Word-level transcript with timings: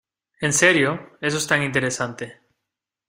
¿En 0.41 0.51
serio? 0.51 1.15
Eso 1.21 1.37
es 1.37 1.45
tan 1.45 1.61
interesante. 1.61 2.41